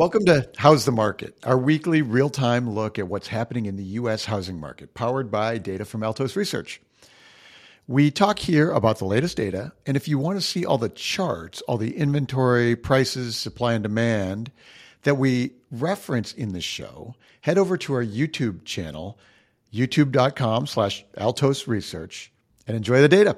[0.00, 3.84] Welcome to How's the Market, our weekly real time look at what's happening in the
[3.84, 4.24] U.S.
[4.24, 6.80] housing market, powered by data from Altos Research.
[7.86, 10.88] We talk here about the latest data, and if you want to see all the
[10.88, 14.50] charts, all the inventory, prices, supply, and demand
[15.02, 19.18] that we reference in this show, head over to our YouTube channel,
[19.70, 22.32] youtube.com slash Altos Research,
[22.66, 23.36] and enjoy the data.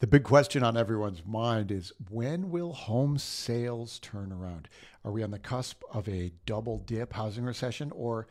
[0.00, 4.66] The big question on everyone's mind is when will home sales turn around?
[5.04, 8.26] Are we on the cusp of a double dip housing recession, or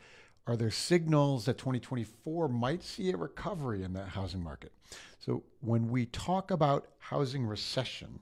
[0.48, 4.72] are there signals that 2024 might see a recovery in the housing market?
[5.20, 8.18] So, when we talk about housing recession,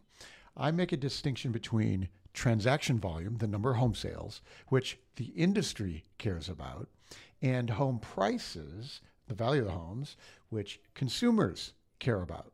[0.54, 6.04] I make a distinction between transaction volume, the number of home sales, which the industry
[6.18, 6.90] cares about,
[7.40, 10.18] and home prices, the value of the homes,
[10.50, 12.52] which consumers care about.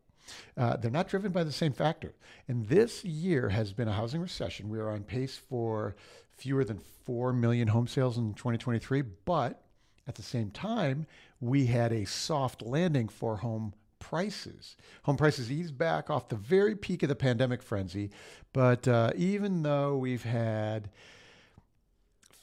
[0.57, 2.15] Uh, they're not driven by the same factor.
[2.49, 4.69] And this year has been a housing recession.
[4.69, 5.97] We are on pace for
[6.31, 9.03] fewer than 4 million home sales in 2023.
[9.25, 9.63] But
[10.07, 11.07] at the same time,
[11.41, 14.77] we had a soft landing for home prices.
[15.05, 18.11] Home prices eased back off the very peak of the pandemic frenzy.
[18.53, 20.91] But uh, even though we've had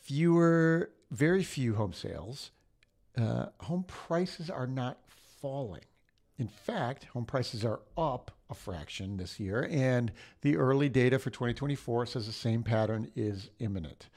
[0.02, 2.52] fewer, very few home sales,
[3.18, 4.98] uh, home prices are not
[5.40, 5.82] falling.
[6.42, 10.12] In fact, home prices are up a fraction this year, and
[10.42, 14.10] the early data for 2024 says the same pattern is imminent.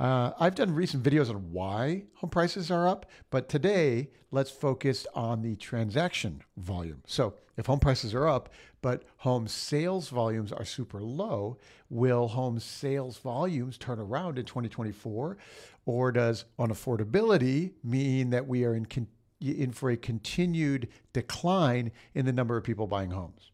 [0.00, 5.06] Uh, I've done recent videos on why home prices are up, but today let's focus
[5.14, 7.02] on the transaction volume.
[7.06, 8.48] So, if home prices are up,
[8.80, 11.58] but home sales volumes are super low,
[11.90, 15.36] will home sales volumes turn around in 2024?
[15.84, 22.26] Or does unaffordability mean that we are in continued in for a continued decline in
[22.26, 23.50] the number of people buying homes.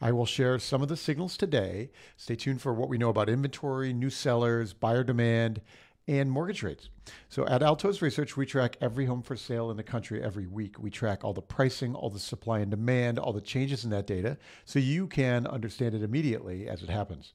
[0.00, 1.90] I will share some of the signals today.
[2.16, 5.62] Stay tuned for what we know about inventory, new sellers, buyer demand,
[6.08, 6.88] and mortgage rates.
[7.28, 10.78] So at Altos Research, we track every home for sale in the country every week.
[10.78, 14.06] We track all the pricing, all the supply and demand, all the changes in that
[14.06, 17.32] data, so you can understand it immediately as it happens.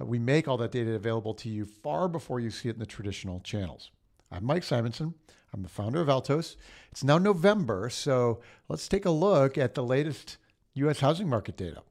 [0.00, 2.80] Uh, we make all that data available to you far before you see it in
[2.80, 3.90] the traditional channels.
[4.30, 5.14] I'm Mike Simonsen.
[5.52, 6.56] I'm the founder of Altos.
[6.90, 10.38] It's now November, so let's take a look at the latest
[10.74, 11.00] U.S.
[11.00, 11.82] housing market data.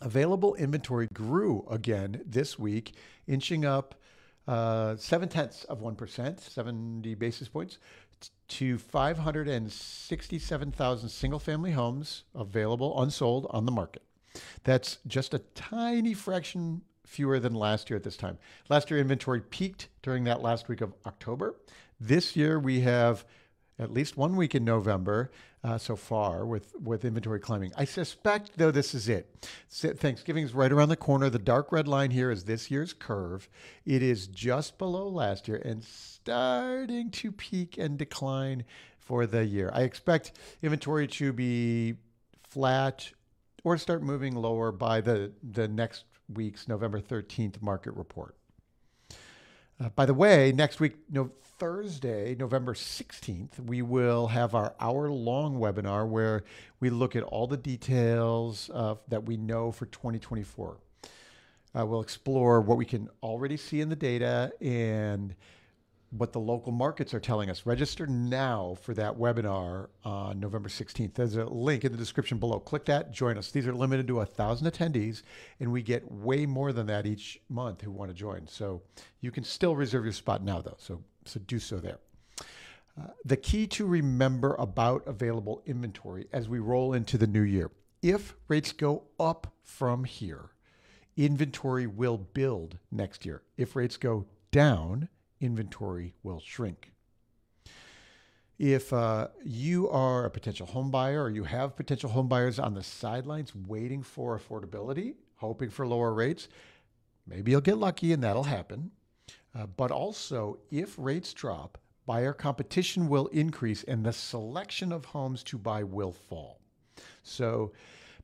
[0.00, 2.94] Available inventory grew again this week,
[3.28, 3.94] inching up
[4.48, 7.78] uh, seven tenths of 1%, 70 basis points,
[8.48, 14.02] to 567,000 single family homes available unsold on the market.
[14.64, 18.38] That's just a tiny fraction fewer than last year at this time.
[18.68, 21.56] Last year, inventory peaked during that last week of October.
[22.00, 23.24] This year, we have
[23.78, 25.30] at least one week in November
[25.62, 27.72] uh, so far with, with inventory climbing.
[27.76, 29.48] I suspect, though, this is it.
[29.70, 31.28] Thanksgiving is right around the corner.
[31.28, 33.48] The dark red line here is this year's curve.
[33.84, 38.64] It is just below last year and starting to peak and decline
[38.98, 39.70] for the year.
[39.72, 41.94] I expect inventory to be
[42.48, 43.10] flat
[43.64, 48.36] or start moving lower by the, the next week's November 13th market report.
[49.78, 55.10] Uh, by the way, next week, no, Thursday, November 16th, we will have our hour
[55.10, 56.44] long webinar where
[56.80, 58.70] we look at all the details
[59.08, 60.76] that we know for 2024.
[61.76, 65.34] Uh, we'll explore what we can already see in the data and
[66.10, 67.66] what the local markets are telling us.
[67.66, 71.14] Register now for that webinar on November 16th.
[71.14, 72.60] There's a link in the description below.
[72.60, 73.50] Click that, join us.
[73.50, 75.22] These are limited to a thousand attendees,
[75.58, 78.46] and we get way more than that each month who want to join.
[78.46, 78.82] So
[79.20, 80.76] you can still reserve your spot now, though.
[80.78, 81.98] So so do so there.
[82.98, 87.70] Uh, the key to remember about available inventory as we roll into the new year:
[88.00, 90.50] if rates go up from here,
[91.16, 93.42] inventory will build next year.
[93.56, 95.08] If rates go down
[95.40, 96.92] inventory will shrink.
[98.58, 102.74] If uh, you are a potential home buyer or you have potential home buyers on
[102.74, 106.48] the sidelines waiting for affordability, hoping for lower rates,
[107.26, 108.90] maybe you'll get lucky and that'll happen.
[109.54, 115.42] Uh, but also, if rates drop, buyer competition will increase and the selection of homes
[115.42, 116.60] to buy will fall.
[117.22, 117.72] So,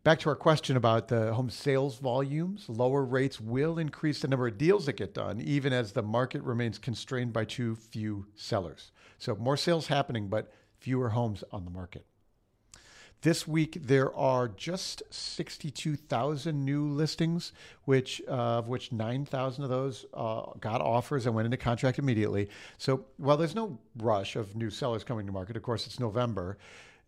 [0.04, 4.48] Back to our question about the home sales volumes, lower rates will increase the number
[4.48, 8.90] of deals that get done, even as the market remains constrained by too few sellers.
[9.18, 12.04] So, more sales happening, but fewer homes on the market.
[13.20, 17.52] This week, there are just 62,000 new listings,
[17.84, 22.48] which uh, of which 9,000 of those uh, got offers and went into contract immediately.
[22.76, 26.58] So while there's no rush of new sellers coming to market, of course, it's November.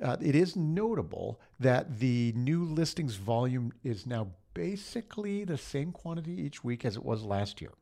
[0.02, 6.32] Uh, it is notable that the new listings volume is now basically the same quantity
[6.32, 7.72] each week as it was last year.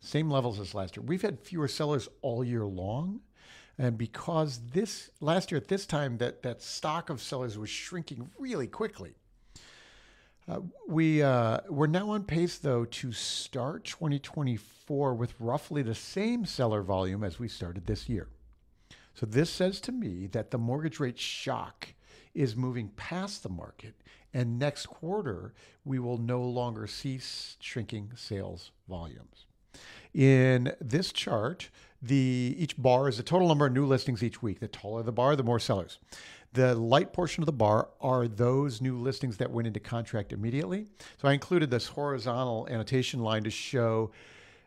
[0.00, 1.04] same levels as last year.
[1.04, 3.20] We've had fewer sellers all year long.
[3.78, 8.30] And because this last year at this time that that stock of sellers was shrinking
[8.38, 9.14] really quickly,
[10.48, 16.44] uh, we uh, we're now on pace though to start 2024 with roughly the same
[16.44, 18.28] seller volume as we started this year.
[19.14, 21.88] So this says to me that the mortgage rate shock
[22.34, 23.94] is moving past the market,
[24.32, 25.52] and next quarter
[25.84, 27.20] we will no longer see
[27.60, 29.46] shrinking sales volumes.
[30.14, 31.68] In this chart,
[32.02, 34.60] the each bar is the total number of new listings each week.
[34.60, 35.98] The taller the bar, the more sellers.
[36.52, 40.86] The light portion of the bar are those new listings that went into contract immediately.
[41.20, 44.10] So I included this horizontal annotation line to show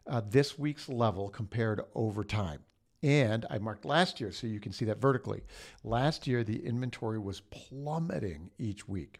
[0.07, 2.60] uh, this week's level compared over time.
[3.04, 5.42] And I marked last year so you can see that vertically.
[5.84, 9.20] Last year, the inventory was plummeting each week.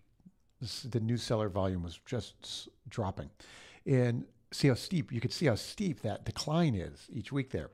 [0.90, 3.30] The new seller volume was just dropping.
[3.86, 7.72] And see how steep, you could see how steep that decline is each week there.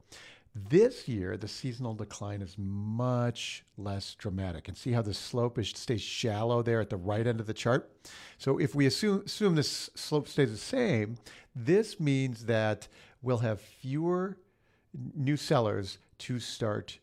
[0.55, 4.67] This year, the seasonal decline is much less dramatic.
[4.67, 7.53] And see how the slope is, stays shallow there at the right end of the
[7.53, 7.91] chart?
[8.39, 11.17] So if we assume, assume this slope stays the same,
[11.55, 12.87] this means that
[13.21, 14.37] we'll have fewer
[15.15, 16.99] new sellers to start.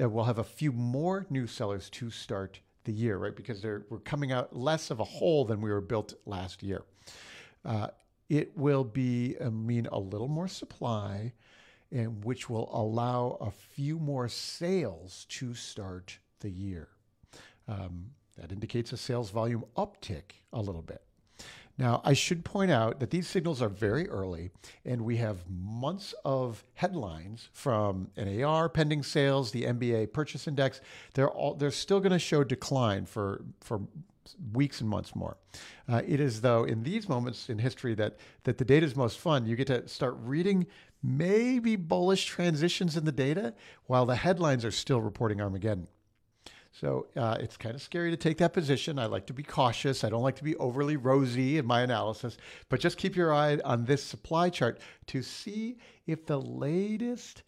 [0.00, 3.34] Uh, we'll have a few more new sellers to start the year, right?
[3.34, 6.82] Because we're coming out less of a hole than we were built last year.
[7.64, 7.88] Uh,
[8.28, 11.32] it will be, I mean, a little more supply,
[11.92, 16.88] and which will allow a few more sales to start the year.
[17.68, 21.05] Um, that indicates a sales volume uptick a little bit.
[21.78, 24.50] Now, I should point out that these signals are very early,
[24.84, 30.80] and we have months of headlines from NAR pending sales, the MBA purchase index.
[31.14, 33.80] They're all they're still going to show decline for for
[34.52, 35.36] weeks and months more.
[35.88, 39.18] Uh, it is though in these moments in history that that the data is most
[39.18, 39.46] fun.
[39.46, 40.66] You get to start reading
[41.02, 43.54] maybe bullish transitions in the data
[43.86, 45.88] while the headlines are still reporting Armageddon.
[46.80, 48.98] So uh, it's kind of scary to take that position.
[48.98, 50.04] I like to be cautious.
[50.04, 52.36] I don't like to be overly rosy in my analysis,
[52.68, 57.44] but just keep your eye on this supply chart to see if the latest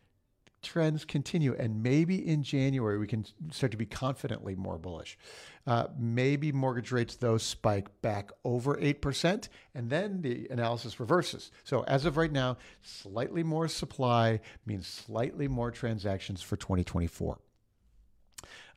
[0.62, 1.54] trends continue.
[1.58, 5.18] And maybe in January, we can start to be confidently more bullish.
[5.66, 11.50] Uh, maybe mortgage rates, though, spike back over 8%, and then the analysis reverses.
[11.64, 17.38] So as of right now, slightly more supply means slightly more transactions for 2024.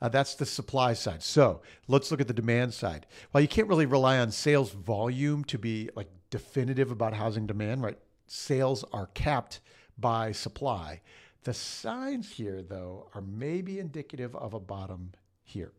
[0.02, 1.22] Uh, that's the supply side.
[1.22, 3.06] So let's look at the demand side.
[3.32, 7.84] While you can't really rely on sales volume to be like definitive about housing demand,
[7.84, 7.98] right?
[8.26, 9.60] Sales are capped
[9.98, 11.02] by supply.
[11.44, 15.12] The signs here, though, are maybe indicative of a bottom
[15.44, 15.72] here.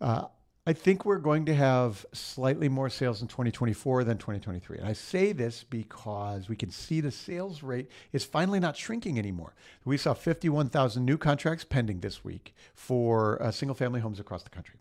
[0.00, 0.26] Uh,
[0.68, 4.78] I think we're going to have slightly more sales in 2024 than 2023.
[4.78, 9.16] And I say this because we can see the sales rate is finally not shrinking
[9.16, 9.54] anymore.
[9.84, 14.50] We saw 51,000 new contracts pending this week for uh, single family homes across the
[14.50, 14.80] country.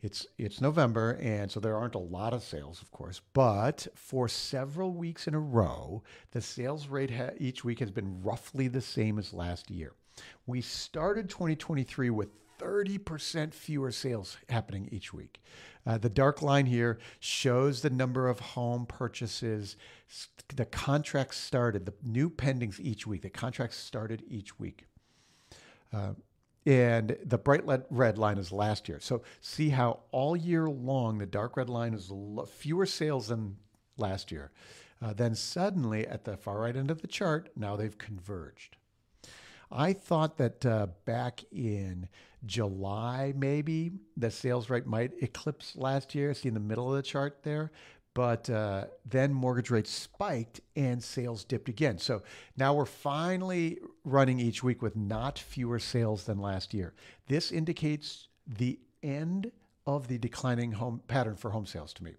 [0.00, 3.20] It's it's November, and so there aren't a lot of sales, of course.
[3.34, 8.22] But for several weeks in a row, the sales rate ha- each week has been
[8.22, 9.92] roughly the same as last year.
[10.46, 15.40] We started 2023 with 30% fewer sales happening each week.
[15.86, 19.76] Uh, the dark line here shows the number of home purchases,
[20.54, 23.22] the contracts started, the new pendings each week.
[23.22, 24.86] The contracts started each week.
[25.92, 26.12] Uh,
[26.66, 29.00] and the bright red line is last year.
[29.00, 32.12] So see how all year long the dark red line is
[32.48, 33.56] fewer sales than
[33.96, 34.50] last year.
[35.00, 38.76] Uh, then suddenly at the far right end of the chart, now they've converged.
[39.70, 42.08] I thought that uh, back in
[42.46, 46.32] July, maybe the sales rate might eclipse last year.
[46.34, 47.70] See in the middle of the chart there.
[48.14, 51.98] But uh, then mortgage rates spiked and sales dipped again.
[51.98, 52.22] So
[52.56, 56.94] now we're finally running each week with not fewer sales than last year.
[57.28, 59.52] This indicates the end
[59.86, 62.14] of the declining home pattern for home sales to me.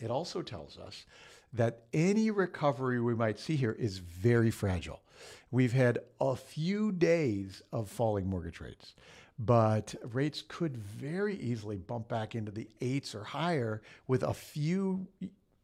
[0.00, 1.06] It also tells us
[1.52, 5.00] that any recovery we might see here is very fragile.
[5.50, 8.94] We've had a few days of falling mortgage rates
[9.38, 15.06] but rates could very easily bump back into the eights or higher with a few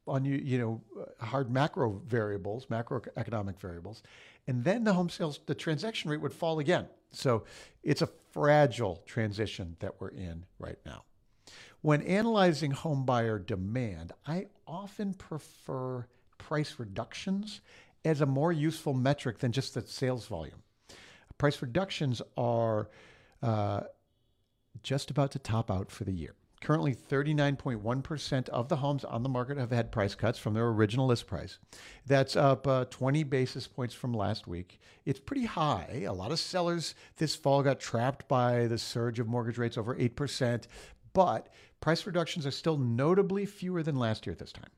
[0.07, 0.81] on you know
[1.21, 4.03] hard macro variables macroeconomic variables
[4.47, 6.87] and then the home sales the transaction rate would fall again.
[7.13, 7.45] So
[7.83, 11.05] it's a fragile transition that we're in right now.
[11.83, 16.07] When analyzing home buyer demand i often prefer
[16.39, 17.61] price reductions
[18.05, 20.63] as a more useful metric than just the sales volume
[21.43, 22.89] price reductions are
[23.43, 23.81] uh,
[24.85, 26.37] just about to top out for the year.
[26.61, 31.09] Currently, 39.1% of the homes on the market have had price cuts from their original
[31.09, 31.59] list price.
[32.07, 34.79] That's up uh, 20 basis points from last week.
[35.05, 36.05] It's pretty high.
[36.07, 39.97] A lot of sellers this fall got trapped by the surge of mortgage rates over
[39.97, 40.69] 8%,
[41.13, 41.49] but
[41.81, 44.71] price reductions are still notably fewer than last year at this time.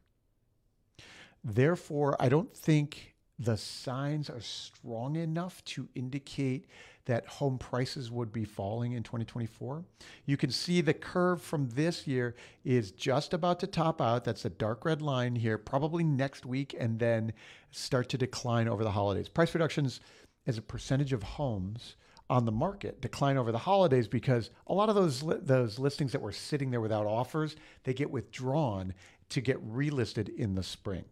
[1.44, 6.66] Therefore, I don't think the signs are strong enough to indicate
[7.06, 9.84] that home prices would be falling in 2024.
[10.24, 14.24] You can see the curve from this year is just about to top out.
[14.24, 17.32] That's the dark red line here, probably next week, and then
[17.70, 19.28] start to decline over the holidays.
[19.28, 20.00] Price reductions
[20.46, 21.96] as a percentage of homes
[22.30, 26.22] on the market decline over the holidays because a lot of those those listings that
[26.22, 28.94] were sitting there without offers they get withdrawn
[29.28, 31.04] to get relisted in the spring.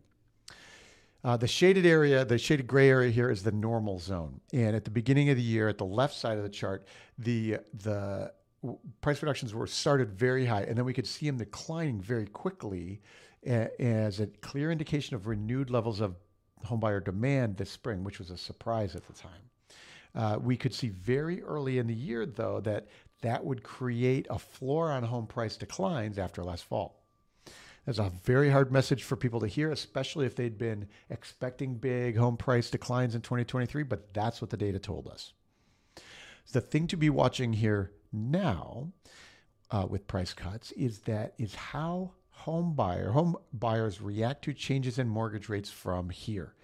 [1.25, 4.41] Uh, the shaded area, the shaded gray area here is the normal zone.
[4.53, 6.87] And at the beginning of the year, at the left side of the chart,
[7.19, 8.33] the the
[9.01, 13.01] price reductions were started very high, and then we could see them declining very quickly
[13.45, 16.17] as a clear indication of renewed levels of
[16.65, 19.31] homebuyer demand this spring, which was a surprise at the time.
[20.15, 22.87] Uh, we could see very early in the year, though, that
[23.23, 27.02] that would create a floor on home price declines after last fall.
[27.87, 32.17] That's a very hard message for people to hear, especially if they'd been expecting big
[32.17, 35.33] home price declines in 2023, but that's what the data told us.
[36.53, 38.93] The thing to be watching here now
[39.71, 44.99] uh, with price cuts is that is how home buyer home buyers react to changes
[44.99, 46.55] in mortgage rates from here.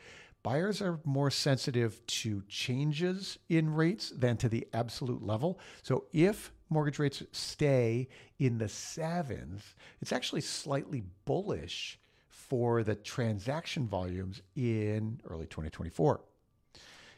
[0.43, 5.59] Buyers are more sensitive to changes in rates than to the absolute level.
[5.83, 8.09] So if mortgage rates stay
[8.39, 11.99] in the sevens, it's actually slightly bullish
[12.29, 16.21] for the transaction volumes in early 2024.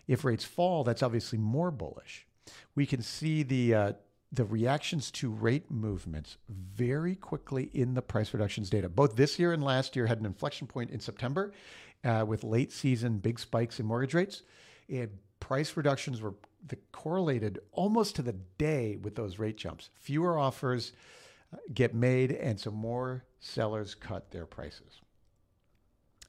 [0.08, 2.26] If rates fall, that's obviously more bullish.
[2.74, 3.92] We can see the uh,
[4.32, 8.88] the reactions to rate movements very quickly in the price reductions data.
[8.88, 11.52] Both this year and last year had an inflection point in September
[12.04, 14.42] uh, with late season big spikes in mortgage rates.
[14.88, 16.34] And price reductions were
[16.66, 19.90] the, correlated almost to the day with those rate jumps.
[19.94, 20.92] Fewer offers
[21.52, 25.00] uh, get made, and so more sellers cut their prices.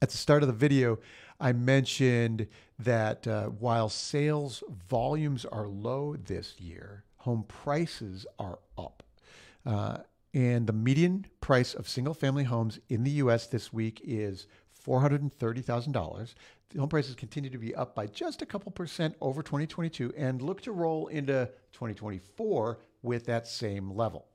[0.02, 0.98] At the start of the video,
[1.40, 2.48] I mentioned
[2.80, 9.04] that uh, while sales volumes are low this year, home prices are up.
[9.66, 9.98] Uh,
[10.34, 14.48] and the median price of single family homes in the US this week is
[14.86, 16.34] $430,000.
[16.78, 20.62] Home prices continue to be up by just a couple percent over 2022 and look
[20.62, 24.26] to roll into 2024 with that same level.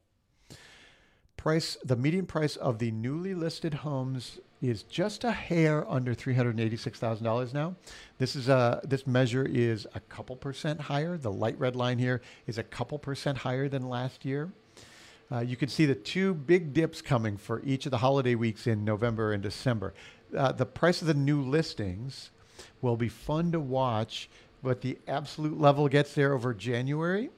[1.36, 7.54] Price the median price of the newly listed homes is just a hair under $386,000
[7.54, 7.76] now.
[8.18, 11.16] This is a this measure is a couple percent higher.
[11.16, 14.50] The light red line here is a couple percent higher than last year.
[15.30, 18.66] Uh, you can see the two big dips coming for each of the holiday weeks
[18.66, 19.92] in November and December
[20.34, 22.30] uh, the price of the new listings
[22.80, 24.28] will be fun to watch,
[24.62, 27.30] but the absolute level gets there over January,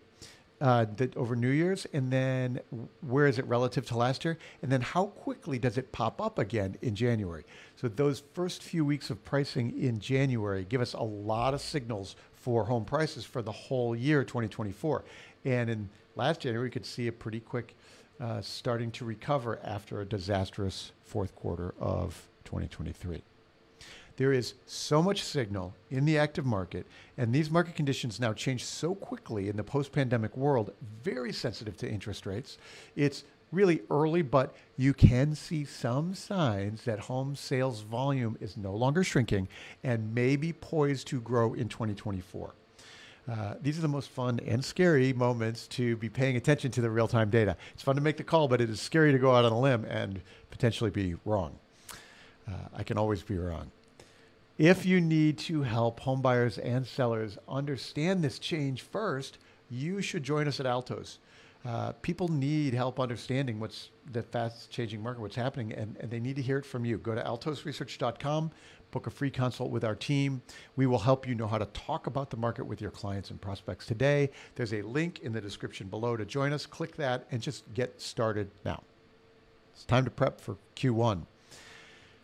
[0.61, 2.61] uh, over New Year's, and then
[3.01, 4.39] where is it relative to last year?
[4.63, 7.45] And then how quickly does it pop up again in January?
[7.77, 12.17] So those first few weeks of pricing in January give us a lot of signals
[12.35, 15.05] for home prices for the whole year 2024.
[15.45, 17.75] And in last January, we could see a pretty quick
[18.21, 23.23] uh, starting to recover after a disastrous fourth quarter of 2023.
[24.17, 26.87] There is so much signal in the active market,
[27.19, 30.73] and these market conditions now change so quickly in the post pandemic world,
[31.05, 32.57] very sensitive to interest rates.
[32.97, 38.75] It's really early, but you can see some signs that home sales volume is no
[38.75, 39.47] longer shrinking
[39.85, 42.55] and may be poised to grow in 2024.
[43.31, 46.91] Uh, these are the most fun and scary moments to be paying attention to the
[46.91, 47.57] real time data.
[47.75, 49.61] It's fun to make the call, but it is scary to go out on a
[49.61, 51.59] limb and potentially be wrong.
[52.49, 53.71] Uh, I can always be wrong.
[54.57, 59.39] If you need to help homebuyers and sellers understand this change first,
[59.71, 61.19] you should join us at Altos.
[61.65, 66.21] Uh, people need help understanding what's the fast changing market, what's happening, and, and they
[66.21, 66.99] need to hear it from you.
[66.99, 68.51] Go to altosresearch.com,
[68.91, 70.41] book a free consult with our team.
[70.77, 73.41] We will help you know how to talk about the market with your clients and
[73.41, 74.31] prospects today.
[74.55, 76.65] There's a link in the description below to join us.
[76.65, 78.83] Click that and just get started now.
[79.75, 81.27] It's time to prep for Q1.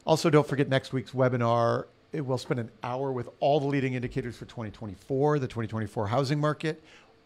[0.07, 1.87] Also, don't forget next week's webinar.
[2.13, 6.39] It will spend an hour with all the leading indicators for 2024, the 2024 housing
[6.39, 6.83] market,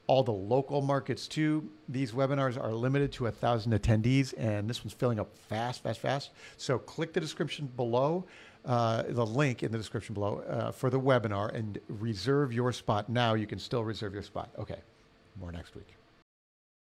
[0.06, 1.68] all the local markets too.
[1.88, 6.00] These webinars are limited to a thousand attendees, and this one's filling up fast, fast,
[6.00, 6.30] fast.
[6.56, 8.25] So click the description below,
[8.64, 13.08] uh, the link in the description below uh, for the webinar, and reserve your spot
[13.08, 13.35] now.
[13.35, 14.50] You can still reserve your spot.
[14.58, 14.78] Okay,
[15.38, 15.88] more next week.